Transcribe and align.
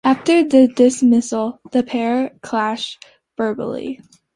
After 0.03 0.43
the 0.43 0.67
dismissal 0.67 1.61
the 1.73 1.83
pair 1.83 2.31
clashed 2.41 3.05
verbally. 3.37 4.01